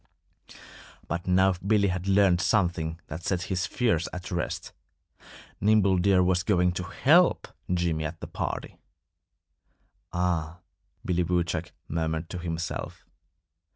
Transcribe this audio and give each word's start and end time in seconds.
But 1.07 1.27
now 1.27 1.53
Billy 1.53 1.89
had 1.89 2.07
learned 2.07 2.41
something 2.41 2.99
that 3.05 3.23
set 3.23 3.43
his 3.53 3.67
fears 3.67 4.09
at 4.11 4.31
rest. 4.31 4.73
Nimble 5.59 5.99
Deer 5.99 6.23
was 6.23 6.41
going 6.41 6.71
to 6.71 6.83
help 6.85 7.47
Jimmy 7.71 8.05
at 8.05 8.19
the 8.19 8.25
party. 8.25 8.77
"Ah!" 10.11 10.61
Billy 11.05 11.21
Woodchuck 11.21 11.71
murmured 11.87 12.31
to 12.31 12.39
himself. 12.39 13.05